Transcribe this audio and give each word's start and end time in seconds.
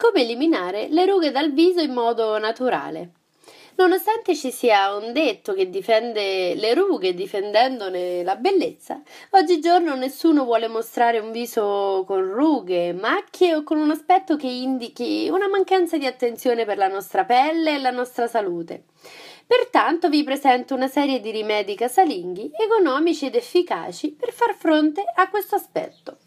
Come 0.00 0.20
eliminare 0.20 0.86
le 0.90 1.06
rughe 1.06 1.32
dal 1.32 1.52
viso 1.52 1.80
in 1.80 1.92
modo 1.92 2.38
naturale? 2.38 3.14
Nonostante 3.78 4.36
ci 4.36 4.52
sia 4.52 4.94
un 4.94 5.12
detto 5.12 5.54
che 5.54 5.70
difende 5.70 6.54
le 6.54 6.72
rughe 6.72 7.14
difendendone 7.14 8.22
la 8.22 8.36
bellezza, 8.36 9.02
oggigiorno 9.30 9.96
nessuno 9.96 10.44
vuole 10.44 10.68
mostrare 10.68 11.18
un 11.18 11.32
viso 11.32 12.04
con 12.06 12.32
rughe, 12.32 12.92
macchie 12.92 13.56
o 13.56 13.64
con 13.64 13.78
un 13.78 13.90
aspetto 13.90 14.36
che 14.36 14.46
indichi 14.46 15.28
una 15.32 15.48
mancanza 15.48 15.98
di 15.98 16.06
attenzione 16.06 16.64
per 16.64 16.76
la 16.76 16.86
nostra 16.86 17.24
pelle 17.24 17.74
e 17.74 17.78
la 17.80 17.90
nostra 17.90 18.28
salute. 18.28 18.84
Pertanto 19.48 20.08
vi 20.08 20.22
presento 20.22 20.76
una 20.76 20.86
serie 20.86 21.18
di 21.18 21.32
rimedi 21.32 21.74
casalinghi, 21.74 22.52
economici 22.56 23.26
ed 23.26 23.34
efficaci 23.34 24.12
per 24.12 24.32
far 24.32 24.54
fronte 24.54 25.02
a 25.16 25.28
questo 25.28 25.56
aspetto. 25.56 26.18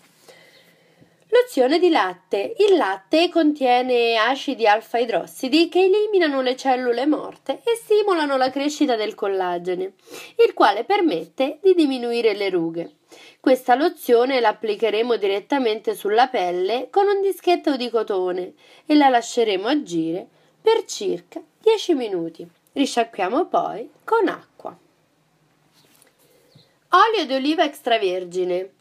Lozione 1.34 1.80
di 1.80 1.90
latte. 1.90 2.56
Il 2.58 2.76
latte 2.76 3.30
contiene 3.30 4.18
acidi 4.18 4.68
alfa-idrossidi 4.68 5.70
che 5.70 5.86
eliminano 5.86 6.42
le 6.42 6.58
cellule 6.58 7.06
morte 7.06 7.62
e 7.64 7.78
stimolano 7.78 8.36
la 8.36 8.50
crescita 8.50 8.98
del 8.98 9.16
collagene, 9.16 9.94
il 10.46 10.54
quale 10.54 10.84
permette 10.84 11.60
di 11.62 11.74
diminuire 11.74 12.34
le 12.34 12.50
rughe. 12.50 12.96
Questa 13.40 13.76
lozione 13.76 14.42
l'applicheremo 14.42 15.16
direttamente 15.16 15.96
sulla 15.96 16.28
pelle 16.28 16.90
con 16.92 17.08
un 17.08 17.22
dischetto 17.22 17.78
di 17.78 17.90
cotone 17.90 18.52
e 18.86 18.94
la 18.96 19.08
lasceremo 19.08 19.70
agire 19.70 20.28
per 20.62 20.84
circa 20.84 21.42
10 21.62 21.94
minuti. 21.94 22.46
Risciacquiamo 22.74 23.46
poi 23.46 23.90
con 24.04 24.28
acqua. 24.28 24.78
Olio 26.90 27.26
di 27.26 27.34
oliva 27.34 27.64
extravergine 27.64 28.74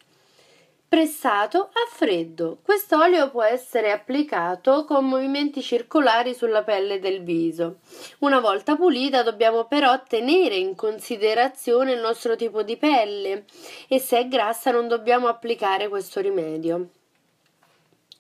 pressato 0.91 1.71
a 1.73 1.89
freddo. 1.89 2.59
Quest'olio 2.65 3.31
può 3.31 3.45
essere 3.45 3.93
applicato 3.93 4.85
con 4.85 5.07
movimenti 5.07 5.63
circolari 5.63 6.35
sulla 6.35 6.65
pelle 6.65 6.99
del 6.99 7.23
viso. 7.23 7.77
Una 8.19 8.41
volta 8.41 8.75
pulita 8.75 9.23
dobbiamo 9.23 9.67
però 9.67 10.03
tenere 10.03 10.57
in 10.57 10.75
considerazione 10.75 11.93
il 11.93 12.01
nostro 12.01 12.35
tipo 12.35 12.65
di 12.65 12.77
pelle 12.77 13.45
e 13.87 14.01
se 14.01 14.19
è 14.19 14.27
grassa 14.27 14.73
non 14.73 14.89
dobbiamo 14.89 15.29
applicare 15.29 15.87
questo 15.89 16.19
rimedio. 16.19 16.89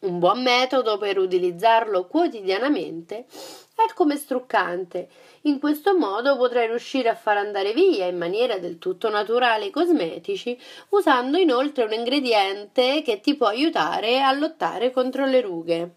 Un 0.02 0.20
buon 0.20 0.40
metodo 0.40 0.96
per 0.96 1.18
utilizzarlo 1.18 2.06
quotidianamente 2.06 3.26
è 3.84 3.92
come 3.94 4.16
struccante. 4.16 5.08
In 5.42 5.58
questo 5.58 5.96
modo 5.96 6.36
potrai 6.36 6.66
riuscire 6.66 7.08
a 7.08 7.14
far 7.14 7.36
andare 7.36 7.72
via 7.72 8.06
in 8.06 8.16
maniera 8.16 8.58
del 8.58 8.78
tutto 8.78 9.08
naturale 9.08 9.66
i 9.66 9.70
cosmetici, 9.70 10.58
usando 10.90 11.38
inoltre 11.38 11.84
un 11.84 11.92
ingrediente 11.92 13.02
che 13.02 13.20
ti 13.20 13.34
può 13.36 13.46
aiutare 13.46 14.20
a 14.20 14.32
lottare 14.32 14.90
contro 14.90 15.26
le 15.26 15.40
rughe. 15.40 15.94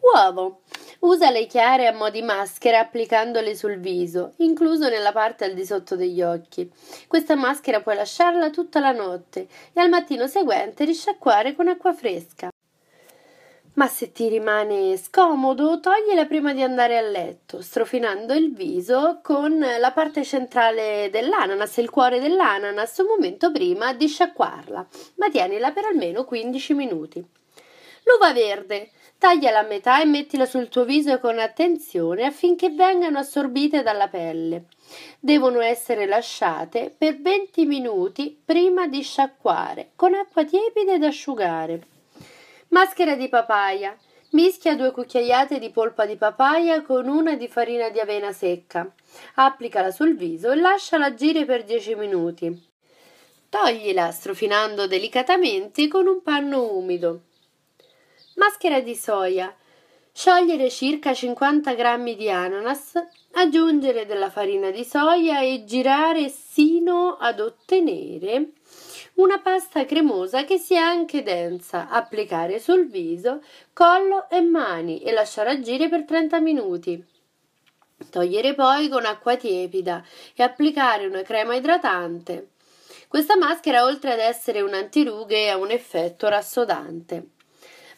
Uovo. 0.00 0.62
Usa 1.00 1.30
le 1.30 1.46
chiare 1.46 1.86
a 1.86 1.92
mo' 1.92 2.10
di 2.10 2.20
maschera 2.20 2.80
applicandole 2.80 3.54
sul 3.54 3.78
viso, 3.78 4.34
incluso 4.38 4.90
nella 4.90 5.12
parte 5.12 5.46
al 5.46 5.54
di 5.54 5.64
sotto 5.64 5.96
degli 5.96 6.20
occhi. 6.20 6.70
Questa 7.06 7.36
maschera 7.36 7.80
puoi 7.80 7.94
lasciarla 7.94 8.50
tutta 8.50 8.80
la 8.80 8.92
notte 8.92 9.48
e 9.72 9.80
al 9.80 9.88
mattino 9.88 10.26
seguente 10.26 10.84
risciacquare 10.84 11.54
con 11.54 11.68
acqua 11.68 11.94
fresca. 11.94 12.50
Ma 13.74 13.86
se 13.86 14.10
ti 14.10 14.28
rimane 14.28 14.96
scomodo, 14.96 15.78
togliela 15.78 16.26
prima 16.26 16.52
di 16.52 16.60
andare 16.60 16.98
a 16.98 17.02
letto, 17.02 17.62
strofinando 17.62 18.34
il 18.34 18.52
viso 18.52 19.20
con 19.22 19.58
la 19.58 19.92
parte 19.92 20.24
centrale 20.24 21.08
dell'ananas, 21.10 21.76
il 21.76 21.88
cuore 21.88 22.18
dell'ananas, 22.18 22.98
un 22.98 23.06
momento 23.06 23.52
prima 23.52 23.92
di 23.92 24.08
sciacquarla, 24.08 24.86
ma 25.16 25.30
tienila 25.30 25.70
per 25.70 25.84
almeno 25.84 26.24
15 26.24 26.74
minuti. 26.74 27.24
L'uva 28.04 28.32
verde. 28.32 28.90
Tagliala 29.18 29.58
a 29.58 29.66
metà 29.66 30.00
e 30.00 30.06
mettila 30.06 30.46
sul 30.46 30.68
tuo 30.68 30.84
viso 30.84 31.20
con 31.20 31.38
attenzione 31.38 32.24
affinché 32.24 32.70
vengano 32.70 33.18
assorbite 33.18 33.82
dalla 33.82 34.08
pelle. 34.08 34.64
Devono 35.20 35.60
essere 35.60 36.06
lasciate 36.06 36.92
per 36.96 37.20
20 37.20 37.66
minuti 37.66 38.40
prima 38.42 38.88
di 38.88 39.02
sciacquare, 39.02 39.90
con 39.94 40.14
acqua 40.14 40.44
tiepida 40.44 40.94
ed 40.94 41.04
asciugare. 41.04 41.99
Maschera 42.70 43.16
di 43.16 43.28
papaya. 43.28 43.96
Mischia 44.30 44.76
due 44.76 44.92
cucchiaiate 44.92 45.58
di 45.58 45.70
polpa 45.70 46.06
di 46.06 46.14
papaya 46.14 46.82
con 46.82 47.08
una 47.08 47.34
di 47.34 47.48
farina 47.48 47.88
di 47.88 47.98
avena 47.98 48.30
secca. 48.30 48.88
Applicala 49.34 49.90
sul 49.90 50.14
viso 50.14 50.52
e 50.52 50.54
lasciala 50.54 51.06
agire 51.06 51.44
per 51.44 51.64
10 51.64 51.96
minuti. 51.96 52.68
Toglila 53.48 54.12
strofinando 54.12 54.86
delicatamente 54.86 55.88
con 55.88 56.06
un 56.06 56.22
panno 56.22 56.76
umido. 56.76 57.22
Maschera 58.36 58.78
di 58.78 58.94
soia. 58.94 59.52
Sciogliere 60.12 60.70
circa 60.70 61.12
50 61.12 61.74
g 61.74 62.14
di 62.14 62.30
ananas, 62.30 62.92
aggiungere 63.32 64.06
della 64.06 64.30
farina 64.30 64.70
di 64.70 64.84
soia 64.84 65.40
e 65.40 65.64
girare 65.64 66.28
sino 66.28 67.16
ad 67.18 67.40
ottenere 67.40 68.52
una 69.14 69.38
pasta 69.38 69.84
cremosa 69.84 70.44
che 70.44 70.58
sia 70.58 70.84
anche 70.84 71.22
densa, 71.22 71.88
applicare 71.88 72.58
sul 72.58 72.88
viso, 72.88 73.42
collo 73.72 74.28
e 74.30 74.40
mani 74.40 75.02
e 75.02 75.12
lasciare 75.12 75.50
agire 75.50 75.88
per 75.88 76.04
30 76.04 76.40
minuti. 76.40 77.04
Togliere 78.08 78.54
poi 78.54 78.88
con 78.88 79.04
acqua 79.04 79.36
tiepida 79.36 80.02
e 80.34 80.42
applicare 80.42 81.06
una 81.06 81.22
crema 81.22 81.54
idratante. 81.54 82.50
Questa 83.08 83.36
maschera, 83.36 83.84
oltre 83.84 84.12
ad 84.12 84.20
essere 84.20 84.62
un 84.62 84.72
antirughe, 84.72 85.50
ha 85.50 85.56
un 85.56 85.70
effetto 85.70 86.28
rassodante. 86.28 87.30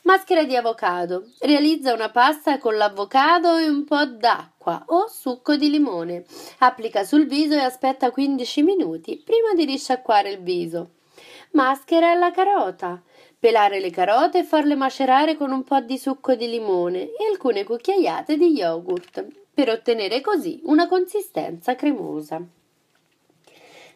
Maschera 0.04 0.42
di 0.42 0.56
avocado. 0.56 1.30
Realizza 1.38 1.92
una 1.92 2.10
pasta 2.10 2.58
con 2.58 2.76
l'avocado 2.76 3.56
e 3.56 3.68
un 3.68 3.84
po' 3.84 4.04
d'acqua 4.04 4.82
o 4.86 5.06
succo 5.06 5.54
di 5.54 5.70
limone. 5.70 6.24
Applica 6.58 7.04
sul 7.04 7.28
viso 7.28 7.54
e 7.54 7.60
aspetta 7.60 8.10
15 8.10 8.62
minuti 8.64 9.22
prima 9.24 9.54
di 9.54 9.64
risciacquare 9.64 10.30
il 10.30 10.42
viso. 10.42 10.94
Maschera 11.52 12.10
alla 12.10 12.32
carota. 12.32 13.00
Pelare 13.38 13.78
le 13.78 13.90
carote 13.90 14.40
e 14.40 14.44
farle 14.44 14.74
macerare 14.74 15.36
con 15.36 15.52
un 15.52 15.62
po' 15.62 15.78
di 15.78 15.96
succo 15.96 16.34
di 16.34 16.48
limone 16.48 17.02
e 17.02 17.28
alcune 17.30 17.62
cucchiaiate 17.62 18.36
di 18.36 18.56
yogurt 18.56 19.24
per 19.54 19.68
ottenere 19.68 20.20
così 20.20 20.60
una 20.64 20.88
consistenza 20.88 21.76
cremosa. 21.76 22.42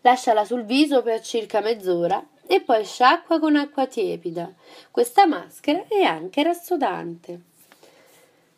Lasciala 0.03 0.45
sul 0.45 0.63
viso 0.63 1.03
per 1.03 1.21
circa 1.21 1.61
mezz'ora 1.61 2.25
e 2.47 2.61
poi 2.61 2.85
sciacqua 2.85 3.39
con 3.39 3.57
acqua 3.57 3.87
tiepida. 3.87 4.53
Questa 4.91 5.27
maschera 5.27 5.85
è 5.89 6.03
anche 6.03 6.43
rassodante. 6.43 7.41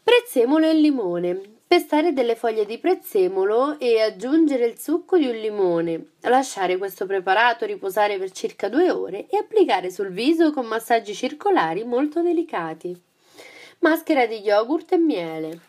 Prezzemolo 0.03 0.69
e 0.69 0.75
limone. 0.75 1.41
Pestare 1.69 2.15
delle 2.15 2.35
foglie 2.35 2.65
di 2.65 2.79
prezzemolo 2.79 3.79
e 3.79 4.01
aggiungere 4.01 4.65
il 4.65 4.79
succo 4.79 5.19
di 5.19 5.27
un 5.27 5.37
limone. 5.37 6.13
Lasciare 6.21 6.79
questo 6.79 7.05
preparato 7.05 7.67
riposare 7.67 8.17
per 8.17 8.31
circa 8.31 8.71
due 8.71 8.91
ore 8.91 9.27
e 9.29 9.37
applicare 9.37 9.91
sul 9.91 10.09
viso 10.09 10.51
con 10.51 10.65
massaggi 10.65 11.15
circolari 11.15 11.85
molto 11.85 12.23
delicati. 12.23 12.99
Maschera 13.81 14.25
di 14.25 14.37
yogurt 14.37 14.93
e 14.93 14.97
miele. 14.97 15.61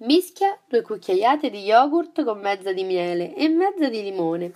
Mischia 0.00 0.58
due 0.68 0.82
cucchiaiate 0.82 1.48
di 1.48 1.60
yogurt 1.60 2.22
con 2.22 2.38
mezza 2.38 2.70
di 2.72 2.84
miele 2.84 3.34
e 3.34 3.48
mezza 3.48 3.88
di 3.88 4.02
limone. 4.02 4.52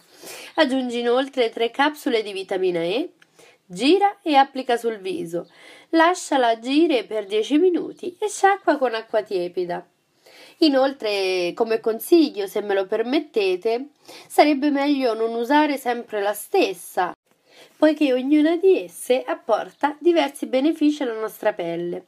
Aggiungi 0.56 0.98
inoltre 0.98 1.48
tre 1.48 1.70
capsule 1.70 2.22
di 2.22 2.34
vitamina 2.34 2.80
E. 2.80 3.14
Gira 3.64 4.18
e 4.20 4.34
applica 4.34 4.76
sul 4.76 4.98
viso. 4.98 5.48
Lasciala 5.90 6.48
agire 6.48 7.04
per 7.04 7.24
10 7.24 7.56
minuti 7.56 8.14
e 8.20 8.28
sciacqua 8.28 8.76
con 8.76 8.92
acqua 8.94 9.22
tiepida. 9.22 9.88
Inoltre, 10.58 11.52
come 11.54 11.80
consiglio, 11.80 12.46
se 12.46 12.60
me 12.60 12.74
lo 12.74 12.86
permettete, 12.86 13.92
sarebbe 14.28 14.68
meglio 14.68 15.14
non 15.14 15.32
usare 15.34 15.78
sempre 15.78 16.20
la 16.20 16.34
stessa, 16.34 17.14
poiché 17.76 18.12
ognuna 18.12 18.56
di 18.56 18.82
esse 18.82 19.22
apporta 19.22 19.96
diversi 19.98 20.46
benefici 20.46 21.02
alla 21.02 21.18
nostra 21.18 21.52
pelle. 21.52 22.04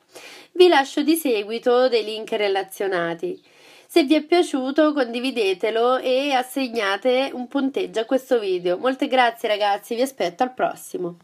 Vi 0.53 0.69
lascio 0.69 1.03
di 1.03 1.17
seguito 1.17 1.89
dei 1.89 2.05
link 2.05 2.33
relazionati. 2.33 3.41
Se 3.87 4.05
vi 4.05 4.15
è 4.15 4.23
piaciuto 4.23 4.93
condividetelo 4.93 5.99
e 5.99 6.33
assegnate 6.33 7.31
un 7.35 7.47
punteggio 7.47 8.01
a 8.01 8.05
questo 8.05 8.39
video. 8.39 8.79
Molte 8.79 9.07
grazie 9.07 9.49
ragazzi, 9.49 9.95
vi 9.95 10.03
aspetto 10.03 10.43
al 10.43 10.55
prossimo. 10.55 11.17